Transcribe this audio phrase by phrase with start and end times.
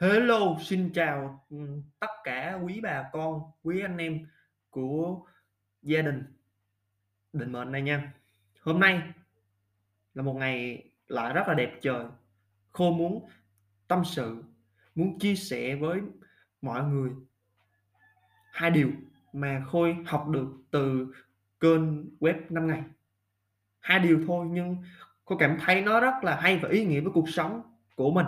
[0.00, 1.56] Hello, xin chào, ừ,
[2.00, 4.26] tất cả quý bà con, quý anh em
[4.70, 5.26] của
[5.82, 6.24] gia đình
[7.32, 8.12] Định Mệnh này nha.
[8.60, 9.02] Hôm nay
[10.14, 12.06] là một ngày lại rất là đẹp trời.
[12.70, 13.28] Khôi muốn
[13.88, 14.44] tâm sự,
[14.94, 16.00] muốn chia sẻ với
[16.62, 17.10] mọi người
[18.52, 18.90] hai điều
[19.32, 21.12] mà Khôi học được từ
[21.60, 22.82] kênh web 5 ngày.
[23.80, 24.76] Hai điều thôi nhưng
[25.24, 27.62] Khôi cảm thấy nó rất là hay và ý nghĩa với cuộc sống
[27.96, 28.26] của mình.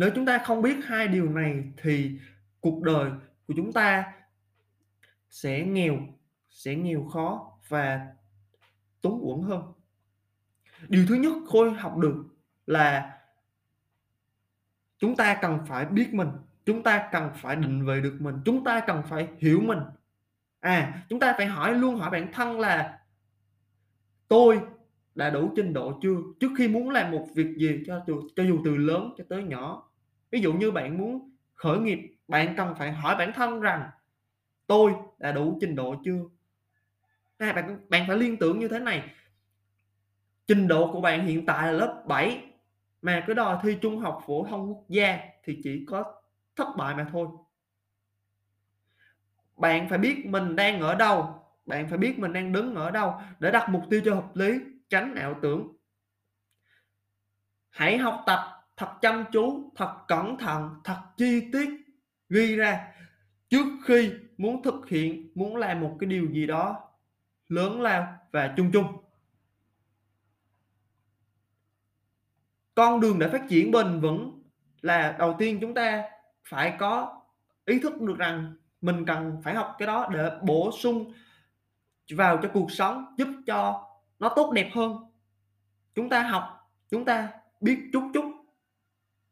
[0.00, 2.18] Nếu chúng ta không biết hai điều này thì
[2.60, 3.10] cuộc đời
[3.46, 4.12] của chúng ta
[5.30, 5.98] sẽ nghèo,
[6.50, 8.06] sẽ nghèo khó và
[9.02, 9.62] túng uẩn hơn.
[10.88, 12.24] Điều thứ nhất Khôi học được
[12.66, 13.18] là
[14.98, 16.28] chúng ta cần phải biết mình,
[16.64, 19.80] chúng ta cần phải định vị được mình, chúng ta cần phải hiểu mình.
[20.60, 23.00] À, chúng ta phải hỏi luôn hỏi bản thân là
[24.28, 24.60] tôi
[25.14, 28.04] đã đủ trình độ chưa trước khi muốn làm một việc gì cho
[28.36, 29.89] cho dù từ lớn cho tới nhỏ
[30.30, 33.90] ví dụ như bạn muốn khởi nghiệp bạn cần phải hỏi bản thân rằng
[34.66, 36.20] tôi đã đủ trình độ chưa?
[37.38, 39.10] À, bạn bạn phải liên tưởng như thế này.
[40.46, 42.42] Trình độ của bạn hiện tại là lớp 7
[43.02, 46.22] mà cứ đòi thi trung học phổ thông quốc gia thì chỉ có
[46.56, 47.28] thất bại mà thôi.
[49.56, 53.20] Bạn phải biết mình đang ở đâu bạn phải biết mình đang đứng ở đâu
[53.38, 55.76] để đặt mục tiêu cho hợp lý tránh ảo tưởng.
[57.70, 61.70] Hãy học tập thật chăm chú, thật cẩn thận, thật chi tiết
[62.28, 62.92] ghi ra
[63.48, 66.88] trước khi muốn thực hiện, muốn làm một cái điều gì đó
[67.48, 68.86] lớn lao và chung chung.
[72.74, 74.42] Con đường để phát triển bền vững
[74.80, 76.02] là đầu tiên chúng ta
[76.48, 77.20] phải có
[77.64, 81.12] ý thức được rằng mình cần phải học cái đó để bổ sung
[82.16, 83.88] vào cho cuộc sống, giúp cho
[84.18, 84.96] nó tốt đẹp hơn.
[85.94, 87.28] Chúng ta học, chúng ta
[87.60, 88.39] biết chút chút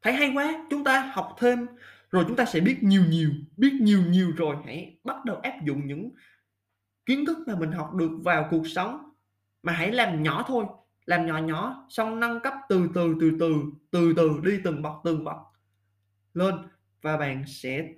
[0.09, 1.67] thấy hay quá, chúng ta học thêm,
[2.11, 4.57] rồi chúng ta sẽ biết nhiều nhiều, biết nhiều nhiều rồi.
[4.65, 6.11] Hãy bắt đầu áp dụng những
[7.07, 9.11] kiến thức mà mình học được vào cuộc sống.
[9.63, 10.65] Mà hãy làm nhỏ thôi,
[11.07, 14.93] làm nhỏ nhỏ, xong nâng cấp từ từ từ từ từ từ đi từng bậc
[15.05, 15.37] từng bậc
[16.35, 16.55] lên.
[17.03, 17.89] Và bạn sẽ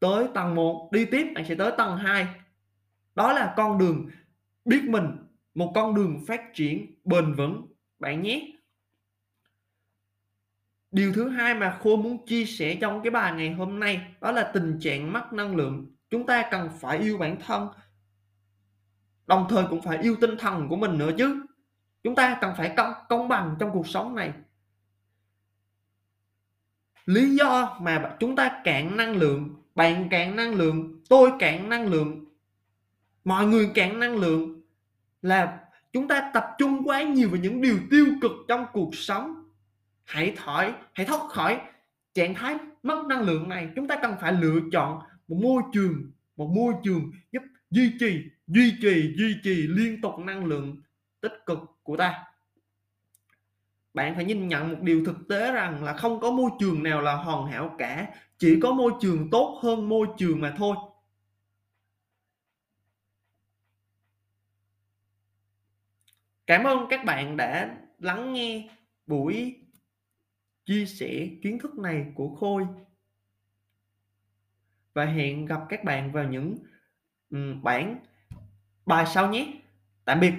[0.00, 2.26] tới tầng 1 đi tiếp, bạn sẽ tới tầng 2
[3.14, 4.10] đó là con đường
[4.64, 5.06] biết mình,
[5.54, 7.66] một con đường phát triển bền vững.
[7.98, 8.57] Bạn nhé
[10.90, 14.32] điều thứ hai mà khô muốn chia sẻ trong cái bài ngày hôm nay đó
[14.32, 15.86] là tình trạng mất năng lượng.
[16.10, 17.68] Chúng ta cần phải yêu bản thân
[19.26, 21.46] đồng thời cũng phải yêu tinh thần của mình nữa chứ.
[22.02, 24.32] Chúng ta cần phải công, công bằng trong cuộc sống này.
[27.06, 31.86] Lý do mà chúng ta cạn năng lượng bạn cạn năng lượng tôi cạn năng
[31.86, 32.24] lượng
[33.24, 34.62] mọi người cạn năng lượng
[35.22, 35.58] là
[35.92, 39.47] chúng ta tập trung quá nhiều vào những điều tiêu cực trong cuộc sống
[40.08, 41.60] hãy thổi hãy thoát khỏi
[42.14, 43.68] trạng thái mất năng lượng này.
[43.76, 48.22] Chúng ta cần phải lựa chọn một môi trường, một môi trường giúp duy trì
[48.46, 50.76] duy trì duy trì liên tục năng lượng
[51.20, 52.24] tích cực của ta.
[53.94, 57.00] Bạn phải nhìn nhận một điều thực tế rằng là không có môi trường nào
[57.00, 58.06] là hoàn hảo cả.
[58.38, 60.76] Chỉ có môi trường tốt hơn môi trường mà thôi.
[66.46, 68.68] Cảm ơn các bạn đã lắng nghe
[69.06, 69.60] buổi
[70.68, 72.66] chia sẻ kiến thức này của Khôi
[74.92, 76.58] và hẹn gặp các bạn vào những
[77.62, 78.00] bản
[78.86, 79.60] bài sau nhé.
[80.04, 80.32] Tạm biệt.